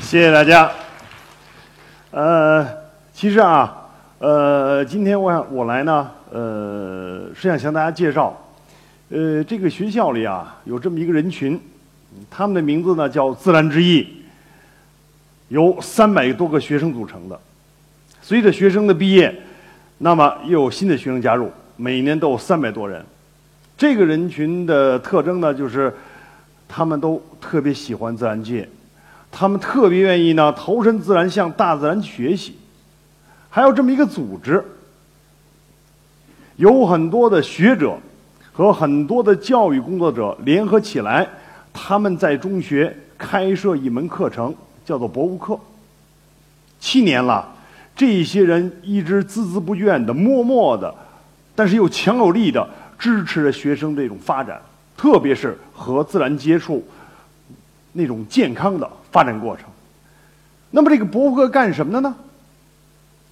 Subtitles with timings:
[0.00, 0.70] 谢谢大家。
[2.10, 2.66] 呃，
[3.12, 8.34] 其实啊，呃，今天我想我来呢，呃，是想向大家介绍，
[9.10, 11.60] 呃，这个学校里啊有这么一个人群，
[12.30, 14.06] 他们的名字呢叫自然之翼，
[15.48, 17.38] 由三百多个学生组成的。
[18.22, 19.34] 随着学生的毕业，
[19.98, 23.04] 那么又有新的学生加入，每年都有三百多人。
[23.76, 25.94] 这个人群的特征呢，就是
[26.66, 28.68] 他们都特别喜欢自然界，
[29.32, 32.56] 他们特别愿意呢投身自然，向大自然学习。
[33.50, 34.62] 还有这么一个组织，
[36.56, 37.98] 有很多的学者
[38.52, 41.28] 和很多的教育工作者联合起来，
[41.72, 45.58] 他们在中学开设一门课程，叫做博物课。
[46.78, 47.48] 七年了。
[47.94, 50.92] 这些人一直孜孜不倦的、默默的，
[51.54, 52.66] 但是又强有力的
[52.98, 54.58] 支持着学生这种发展，
[54.96, 56.82] 特别是和自然接触
[57.92, 59.66] 那种健康的发展过程。
[60.70, 62.14] 那么，这个博物课干什么的呢？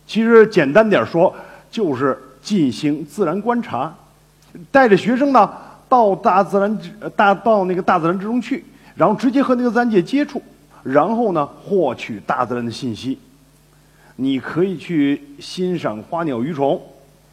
[0.07, 1.35] 其实简单点说，
[1.71, 3.95] 就是进行自然观察，
[4.71, 5.51] 带着学生呢
[5.89, 10.43] 到大自然之大到那个大自然之中去，然后直接和那个自然界接触，
[10.83, 13.19] 然后呢获取大自然的信息。
[14.17, 16.79] 你可以去欣赏花鸟鱼虫，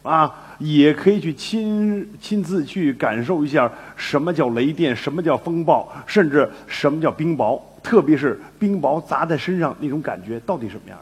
[0.02, 10.98] 啊，也可以去亲亲自去感受一下什么叫雷电，什么叫风暴，甚至什么叫冰雹，特别是冰雹砸在身上那种感觉到底什么样。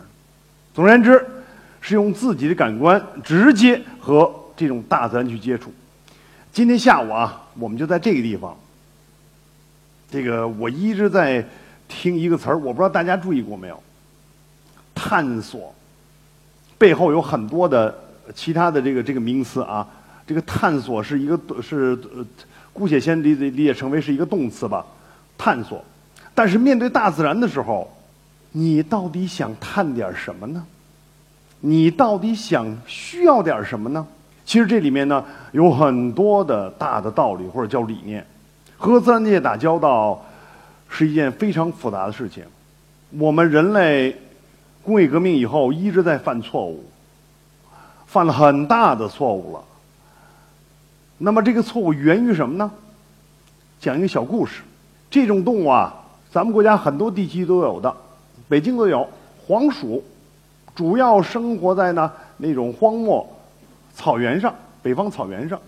[0.75, 1.25] 总而言之，
[1.81, 5.73] 是用自己的感官直接和这种大自然去接触。
[6.53, 8.57] 今天下午啊，我们就在这个地方。
[10.11, 11.47] 这个我一直在
[11.87, 13.83] 听一个词儿，我不知道大家注意过没有？
[14.95, 15.75] 探索。
[16.79, 17.95] 背后有很多的
[18.35, 19.87] 其他的这个这个名词啊，
[20.27, 21.99] 这个探索是一个是，
[22.73, 24.85] 姑且先理理理解成为是一个动词吧，
[25.39, 25.85] 探索。
[26.35, 27.91] 但是面对大自然的时候，
[28.53, 30.65] 你到底想探点什么呢？
[31.61, 34.07] 你到底想需要点什么呢？
[34.45, 38.27] 其实这里面呢有很多的大的道理或者叫理念。
[38.77, 40.25] 和自然界打交道
[40.89, 42.45] 是一件非常复杂的事情。
[43.11, 44.17] 我们人类。
[44.83, 46.85] 工业革命以后一直在犯错误，
[48.07, 49.65] 犯了很大的错误了。
[51.19, 52.71] 那么这个错误源于什么呢？
[53.81, 54.63] 讲一个小故事。
[55.11, 55.95] 这种动物啊，
[56.31, 57.95] 咱们国家很多地区都有的，
[58.49, 59.09] 北京都有
[59.47, 60.03] 黄鼠，
[60.75, 63.27] 主要生活在呢那种荒漠
[63.95, 65.59] 草原上，北方草原上。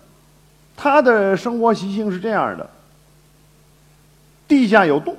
[0.77, 2.69] 它的生活习性是这样的：
[4.47, 5.16] 地下有洞，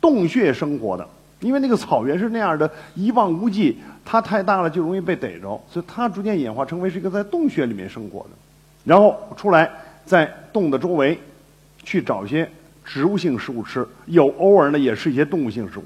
[0.00, 1.08] 洞穴生活的。
[1.44, 8.30] 因为那个草原是那样的，一望无际，它太大了就容易被逮着，所以它逐渐演化成为是一个在洞穴里面生活的，
[8.84, 9.70] 然后出来
[10.06, 11.18] 在洞的周围
[11.82, 12.50] 去找一些
[12.84, 15.84] 植物性食物吃，有偶尔呢也是一些动物性食物，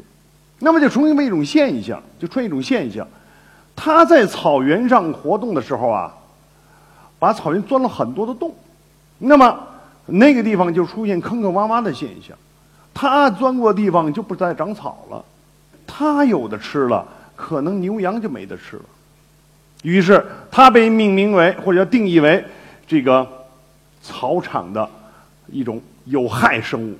[0.61, 3.07] 那么就出现一种现象，就出现一种现象，
[3.75, 6.15] 它在草原上活动的时候啊，
[7.19, 8.55] 把草原钻了很多的洞，
[9.19, 9.59] 那么
[10.07, 12.37] 那个地方就出现坑坑洼洼的现象，
[12.95, 15.25] 它钻过的地方就不再长草了。
[15.91, 17.05] 它有的吃了，
[17.35, 18.83] 可能牛羊就没得吃了。
[19.83, 22.45] 于是它被命名为或者定义为
[22.87, 23.27] 这个
[24.03, 24.89] 草场的
[25.47, 26.97] 一种有害生物。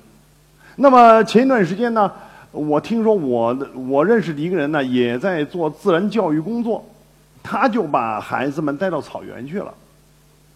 [0.75, 2.11] 那么前一段时间呢，
[2.51, 6.83] 我听说我我认识的一个人呢，也在做自然教育工作，
[7.43, 9.73] 他就把孩子们带到草原去了。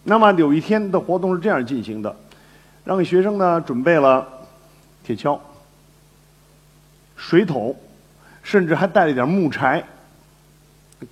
[0.02, 2.14] 那么有一天的活动是这样进行的，
[2.84, 4.26] 让学生呢准备了
[5.04, 5.38] 铁锹、
[7.16, 7.76] 水桶。
[8.44, 9.82] 甚至还带了点木柴。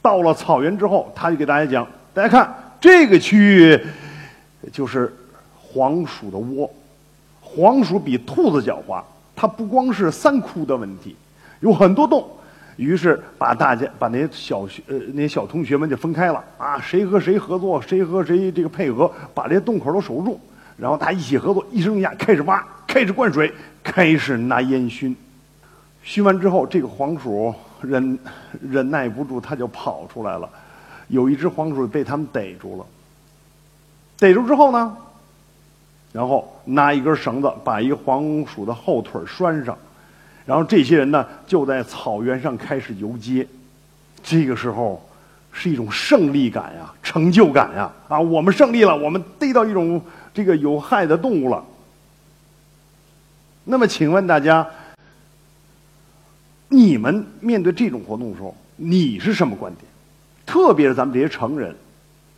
[0.00, 3.80] 到了草原之后，他就给大家讲：“大家看，这个区域
[4.72, 5.12] 就是
[5.60, 6.72] 黄鼠的窝。
[7.40, 9.02] 黄鼠比兔子狡猾，
[9.34, 11.16] 它不光是三窟的问题，
[11.60, 12.26] 有很多洞。
[12.76, 20.40] 于是把大家把那些小学呃那些小同学们就分开了啊，谁和谁合作，谁和谁这个配合，把这些洞口都守住。
[20.78, 25.14] 然后大家一起合作，一声令下，开始挖，开始灌水，开始拿烟熏。”
[26.02, 28.18] 熏完之后，这个黄鼠忍
[28.60, 30.48] 忍耐不住，它就跑出来了。
[31.08, 32.86] 有一只黄鼠被他们逮住了。
[34.18, 34.96] 逮住之后呢，
[36.12, 39.76] 然后拿一根绳子把一个黄鼠的后腿拴上，
[40.44, 43.46] 然后这些人呢就在草原上开始游街。
[44.22, 45.04] 这个时候
[45.52, 47.90] 是一种胜利感呀，成就感呀！
[48.08, 50.00] 啊，我们胜利了，我们逮到一种
[50.32, 51.64] 这个有害的动物了。
[53.64, 54.66] 那么，请问大家？
[57.02, 59.84] 们面对这种活动的时候，你是什么观点？
[60.46, 61.74] 特别是咱们这些成人，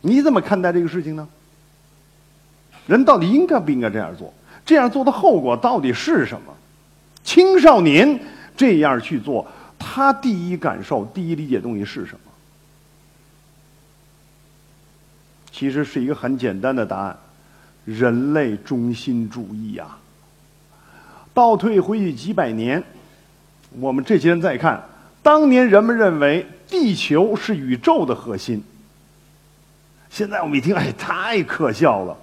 [0.01, 1.27] 你怎么看待这个事情呢？
[2.87, 4.33] 人到底应该不应该这样做？
[4.65, 6.53] 这样做的后果到底是什么？
[7.23, 8.19] 青少年
[8.57, 9.45] 这样去做，
[9.77, 12.19] 他第一感受、第一理解东西是什么？
[15.51, 17.17] 其实是一个很简单的答案：
[17.85, 19.97] 人类中心主义呀。
[21.33, 22.83] 倒退回去几百年，
[23.79, 24.83] 我们这些人再看，
[25.21, 28.63] 当年人们认为地球是宇宙的核心。
[30.09, 32.17] 现在我们一听，哎，太可笑了。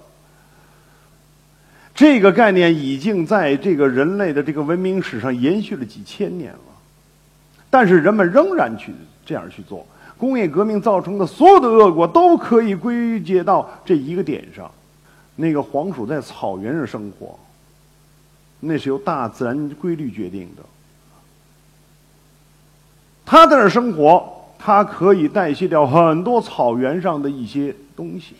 [1.93, 6.59] 这个概念已经在这个人类的这个文明史上延续了几千年了，
[7.69, 8.91] 但是人们仍然去
[9.23, 9.85] 这样去做。
[10.17, 14.71] 工业革命造成的所有的恶果都可以归结到这一个点上：
[15.35, 17.37] 那个黄鼠在草原上生活，
[18.61, 20.63] 那是由大自然规律决定的。
[23.25, 24.23] 它在那儿生活，
[24.57, 28.35] 它可以代谢掉很多草原上的一些东西。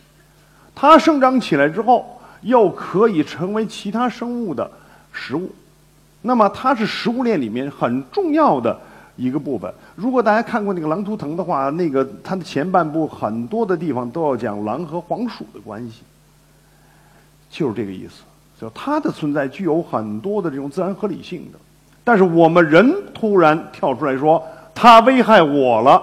[0.74, 4.70] 它生长起来之后，又可以成为其他生物的
[5.12, 5.50] 食物。
[6.22, 8.78] 那么，它是食物链里面很重要的。
[9.16, 9.72] 一个部分。
[9.94, 16.02] 如果大家看过那个《狼图腾》的话，那个它的前半部很多的地方都要讲狼和黄鼠的关系，
[17.48, 18.24] 就是这个意思。
[18.60, 21.58] 就它的存在具有很多的这种自然合理性的，
[22.02, 24.42] 但是我们人突然跳出来说
[24.74, 26.02] 它危害我了，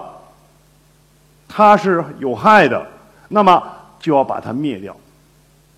[1.48, 2.86] 它是有害的，
[3.28, 3.62] 那么
[4.00, 4.96] 就要把它灭掉。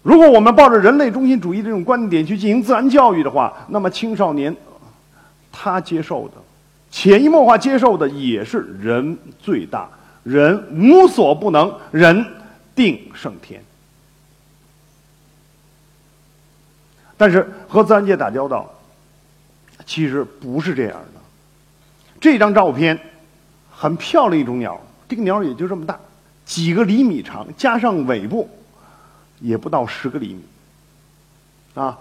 [0.02, 4.54] 如果我们抱着人类中心主义这种观点去进行自然教育的话，那么青少年
[5.50, 6.34] 他接受的。
[6.90, 9.88] 潜移默化接受的也是人最大，
[10.22, 12.24] 人无所不能，人
[12.74, 13.60] 定胜天。
[17.16, 18.72] 但是和自然界打交道，
[19.86, 21.13] 其实不是这样的。
[22.24, 22.98] 这张照片
[23.70, 26.00] 很漂亮一种鸟，这个鸟也就这么大，
[26.46, 28.48] 几个厘米长，加上尾部
[29.40, 30.42] 也不到十个厘米。
[31.74, 31.98] 啊，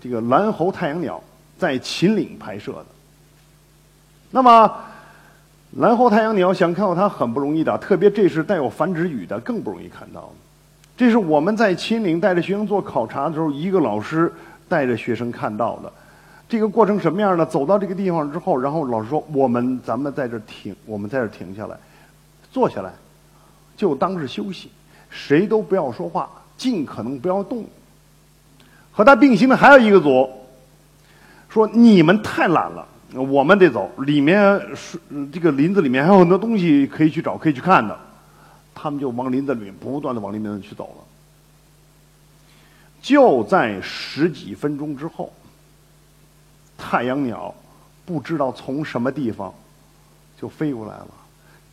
[0.00, 1.22] 这个蓝喉太阳鸟
[1.58, 2.86] 在秦岭拍摄的。
[4.30, 4.74] 那么，
[5.72, 10.32] 蓝喉太阳鸟想看到它很不容易的，特别这是带有繁殖羽的，更不容易看到。
[10.96, 14.32] 这是我们在秦岭带着学生做考察的时候，一个老师
[14.70, 15.92] 带着学生看到的。
[16.48, 17.44] 这个过程什么样呢？
[17.44, 21.76] 走到这个地方之后，然后老师说：“我们咱们在这停，我们在这停下来，
[22.52, 22.92] 坐下来，
[23.76, 24.70] 就当是休息，
[25.10, 27.64] 谁都不要说话，尽可能不要动。”
[28.92, 30.30] 和他并行的还有一个组，
[31.48, 34.98] 说：“你们太懒了。”我们得走，里面是
[35.32, 37.96] 这个林子里面还有很多东西可以去找，可以去看的。
[38.74, 41.04] 他们就往林子里面不断的往里面去走了。
[43.00, 45.32] 就在十几分钟之后，
[46.96, 47.54] 太阳鸟
[48.06, 49.52] 不知道从什么地方
[50.40, 51.08] 就飞过来了，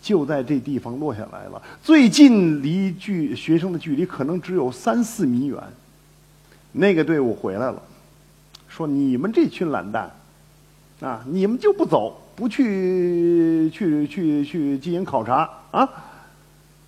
[0.01, 1.61] 就在这地方落下来了。
[1.81, 5.57] 最近离距学生的距离可能只有三四米远。
[6.73, 7.81] 那个队伍回来了，
[8.67, 10.11] 说：“你们这群懒蛋！”
[10.99, 11.23] 啊！
[11.25, 15.89] 你们就不走，不去去去去进行考察啊？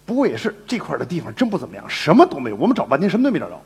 [0.06, 2.58] 不过也是这块的地方真不怎么样，什么都没有。
[2.58, 3.58] 我们找半天什么都没找着。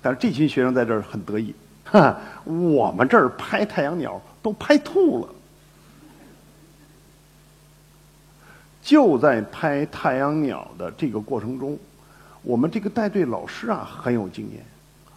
[0.00, 1.54] 但是这群学生在这儿很得意，
[1.90, 5.28] 哈， 我们这儿拍太阳鸟都拍吐了。
[8.82, 11.78] 就在拍太阳鸟的这个过程中，
[12.42, 14.64] 我们这个带队老师啊很有经验。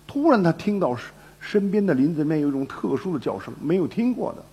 [0.06, 0.96] 突然他听到
[1.40, 4.44] 身边的林子里面有一种特殊的叫声，没有听过的。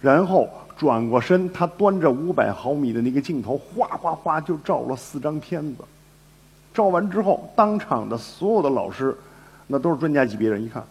[0.00, 5.84] 然后转过身，他端着五百毫米的那个镜头，哗哗哗就照了四张片子。
[6.72, 9.16] 照完之后，当场的所有的老师，
[9.66, 10.84] 那都是专家级别人，一看，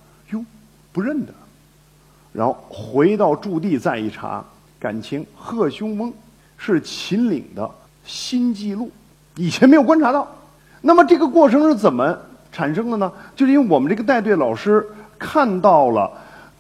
[0.97, 1.33] 不认得。
[2.33, 4.43] 然后回到驻地再一查，
[4.79, 6.11] 感情贺兄翁
[6.57, 7.69] 是秦岭的
[8.03, 8.89] 新纪录，
[9.35, 10.27] 以前没有观察到。
[10.81, 12.17] 那么这个过程是怎么
[12.51, 13.11] 产生的呢？
[13.35, 14.83] 就是因为我们这个带队老师
[15.19, 16.11] 看到了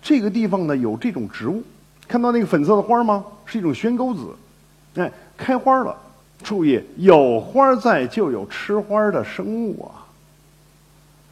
[0.03, 1.63] 这个地方呢有这种植物。
[2.07, 3.25] 看到那个粉色的花吗？
[3.43, 4.27] 是一种悬钩子，
[4.97, 5.97] 哎，开花了。
[6.43, 10.05] 注意，有花在就有吃花的生物啊。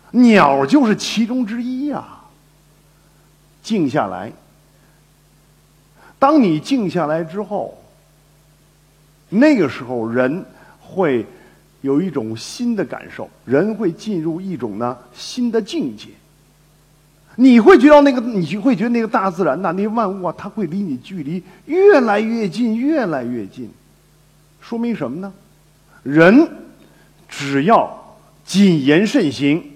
[0.09, 2.03] 鸟就是其中之一呀。
[3.65, 4.31] 静下来，
[6.19, 7.75] 当你静下来之后，
[9.29, 10.45] 那个时候人
[10.79, 11.25] 会
[11.81, 16.09] 有一种新的感受，人会进入一种呢新的境界。
[17.37, 23.69] 你会觉得那个，你会觉得那个大自然呐，那些万物啊，它会离你距离越来越近，越来越近。
[24.61, 25.33] 说明什么呢？
[26.03, 26.47] 人
[27.27, 29.71] 只要谨言慎行，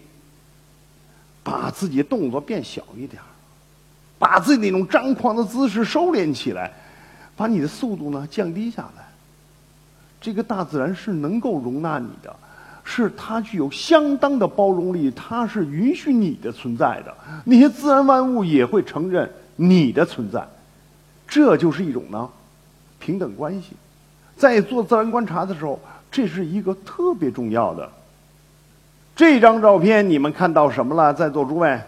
[1.41, 3.19] 把自己的动作变小一点
[4.19, 6.71] 把自己那种张狂的姿势收敛起来，
[7.35, 9.03] 把你的速度呢降低下来，
[10.21, 12.35] 这个大自然是能够容纳你的。
[12.91, 17.15] 是它具有相当的包容力，它是允许你的存在的。
[17.45, 20.43] 那些自然万物也会承认你的存在，
[21.27, 22.27] 这就是一种呢
[22.97, 23.73] 平等关系。
[24.35, 27.87] 在做自然观察的时候，这是一个特别重要的。
[29.15, 31.13] 这张照片你们看到什么了？
[31.13, 31.79] 在座诸位，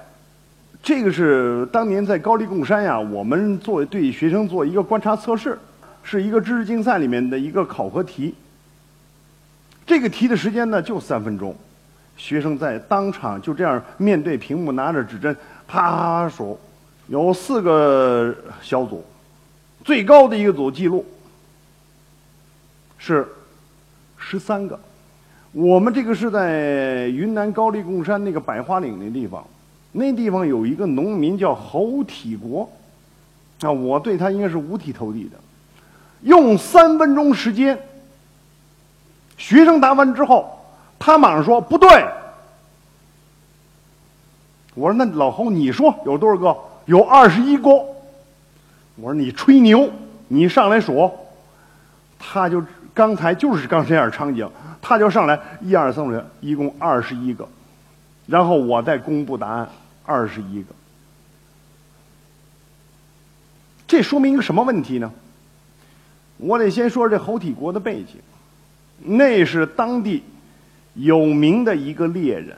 [0.83, 5.57] 这个是当年在高黎贡山呀，我们做对学生做一个观察测试，
[6.01, 8.33] 是一个知识竞赛里面的一个考核题。
[9.85, 11.55] 这个题的时间呢就三分钟，
[12.17, 15.35] 学生在当场就这样面对屏幕拿着指针
[15.67, 16.59] 啪啪数，
[17.07, 19.05] 有四个小组，
[19.83, 21.05] 最高的一个组记录
[22.97, 23.27] 是
[24.17, 24.79] 十三个。
[25.51, 29.45] 我们这个是在云南高黎贡山那个百花岭那地方，
[29.91, 32.69] 那地方有一个农民叫侯体国，
[33.61, 35.31] 啊，我对他应该是五体投地的，
[36.21, 37.77] 用三分钟时间。
[39.37, 40.59] 学生答完之后，
[40.99, 41.89] 他马上说不对。
[44.75, 46.55] 我说那老侯你说有多少个？
[46.85, 47.69] 有二十一个。
[47.69, 49.89] 我说你吹牛，
[50.27, 51.11] 你上来数。
[52.19, 54.47] 他就刚才就是刚才这样场景，
[54.79, 57.47] 他就上来一二三四五，一共二十一个，
[58.27, 59.67] 然后我再公布答案，
[60.05, 60.73] 二十一个。
[63.87, 65.11] 这说明一个什么问题呢？
[66.37, 68.15] 我得先说这侯体国的背景。
[69.03, 70.23] 那是当地
[70.93, 72.57] 有名的一个猎人。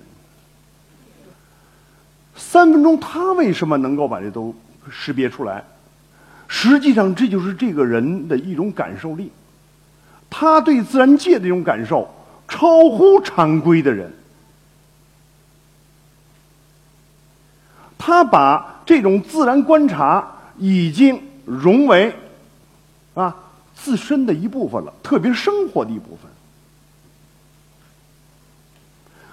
[2.36, 4.54] 三分钟，他为什么能够把这都
[4.90, 5.64] 识别出来？
[6.48, 9.32] 实际上，这就是这个人的一种感受力。
[10.30, 12.14] 他对自然界的一种感受
[12.48, 14.12] 超乎常规的人。
[18.06, 22.14] 他把这种自然观察已经融为
[23.14, 23.34] 啊
[23.74, 26.30] 自身的一部分了，特别生活的一部分。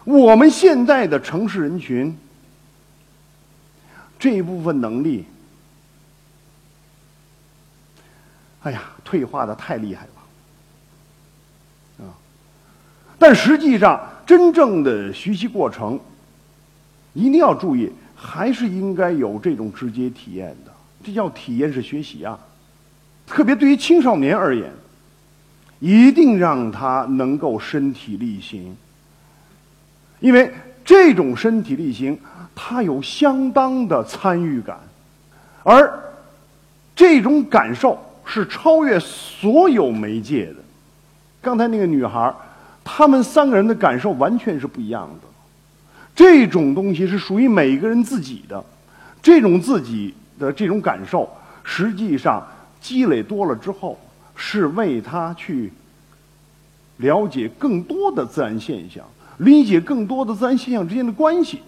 [0.05, 2.17] 我们现在的城市人群，
[4.21, 5.25] 这一部分能力，
[8.63, 10.07] 哎呀，退化的太厉害
[11.99, 12.15] 了，啊！
[13.19, 15.99] 但实际上，真正的学习过程，
[17.15, 20.71] 一定要注意，还是应该有这种直接体验的，
[21.03, 22.39] 这叫体验式学习啊！
[23.27, 24.71] 特别对于青少年而言，
[25.79, 28.77] 一定让他能够身体力行。
[30.21, 30.53] 因为
[30.85, 32.19] 这种身体力行，
[32.55, 34.79] 他有相当的参与感，
[35.63, 35.91] 而
[36.95, 40.57] 这种感受是超越所有媒介的。
[41.41, 42.35] 刚才那个女孩，
[42.85, 45.30] 他们三个人的感受完全是不一样的。
[46.21, 48.63] 这种东西是属于每个人自己的，
[49.23, 51.27] 这种自己的这种感受，
[51.65, 52.47] 实际上
[52.79, 53.99] 积累多了之后，
[54.37, 55.73] 是为他去
[56.99, 59.03] 了解更多的自然现象。
[59.39, 61.63] 理解更多的自然现象之间的关系，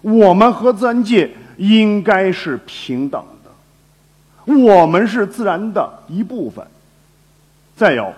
[0.00, 6.66] 我们和自然界应该是平等的，我们是自然的一部分。
[7.76, 8.10] 再有，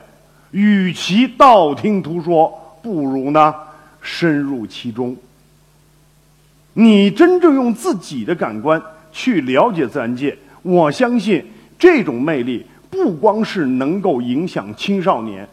[0.52, 3.52] 与其道听途说，不如呢
[4.00, 5.16] 深入其中。
[6.74, 11.44] 你真正用自己的感官去了解自然界，我相信
[11.78, 15.48] 这种魅力不光是能够影响青少年，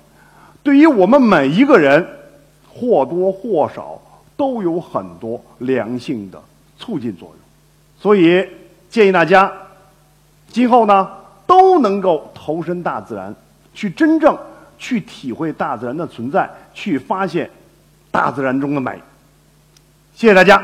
[0.64, 2.06] 对于我们每一个人。
[2.72, 4.02] 或多或少
[4.38, 6.42] 都有很多良性的
[6.78, 7.38] 促进作用，
[8.00, 8.48] 所以
[8.90, 9.52] 建议大家
[10.48, 11.10] 今后呢
[11.46, 13.36] 都能够投身大自然，
[13.74, 14.38] 去真正
[14.78, 17.50] 去体会大自然的存在，去发现
[18.12, 18.98] 大自然中的美。
[20.16, 20.64] 谢谢大家。